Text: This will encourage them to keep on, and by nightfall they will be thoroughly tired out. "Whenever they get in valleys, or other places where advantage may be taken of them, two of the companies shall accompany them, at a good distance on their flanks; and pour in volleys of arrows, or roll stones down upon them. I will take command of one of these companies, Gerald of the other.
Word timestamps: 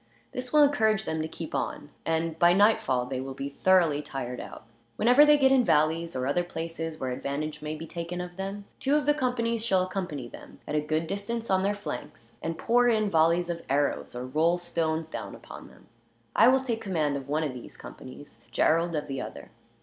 This 0.31 0.51
will 0.51 0.63
encourage 0.63 1.05
them 1.05 1.21
to 1.21 1.27
keep 1.27 1.53
on, 1.53 1.91
and 2.07 2.39
by 2.39 2.53
nightfall 2.53 3.05
they 3.05 3.21
will 3.21 3.35
be 3.35 3.57
thoroughly 3.63 4.01
tired 4.01 4.39
out. 4.39 4.63
"Whenever 4.95 5.27
they 5.27 5.37
get 5.37 5.51
in 5.51 5.63
valleys, 5.63 6.15
or 6.15 6.25
other 6.25 6.43
places 6.43 6.99
where 6.99 7.11
advantage 7.11 7.61
may 7.61 7.75
be 7.75 7.85
taken 7.85 8.19
of 8.19 8.35
them, 8.35 8.65
two 8.79 8.95
of 8.95 9.05
the 9.05 9.13
companies 9.13 9.63
shall 9.63 9.83
accompany 9.83 10.27
them, 10.27 10.59
at 10.67 10.73
a 10.73 10.81
good 10.81 11.05
distance 11.05 11.51
on 11.51 11.61
their 11.61 11.75
flanks; 11.75 12.35
and 12.41 12.57
pour 12.57 12.87
in 12.87 13.11
volleys 13.11 13.47
of 13.51 13.61
arrows, 13.69 14.15
or 14.15 14.25
roll 14.25 14.57
stones 14.57 15.07
down 15.07 15.35
upon 15.35 15.67
them. 15.67 15.85
I 16.35 16.47
will 16.47 16.61
take 16.61 16.81
command 16.81 17.15
of 17.15 17.29
one 17.29 17.43
of 17.43 17.53
these 17.53 17.77
companies, 17.77 18.43
Gerald 18.51 18.95
of 18.95 19.05
the 19.05 19.21
other. 19.21 19.51